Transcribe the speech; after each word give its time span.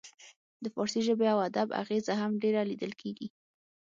د 0.63 0.65
فارسي 0.73 1.01
ژبې 1.07 1.27
او 1.33 1.39
ادب 1.49 1.67
اغیزه 1.81 2.13
هم 2.21 2.31
ډیره 2.43 2.61
لیدل 2.69 2.91
کیږي 3.01 3.27